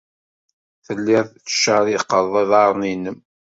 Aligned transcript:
Telliḍ 0.85 1.25
tettcerriqeḍ 1.27 2.29
iḍarren-nnem. 2.43 3.17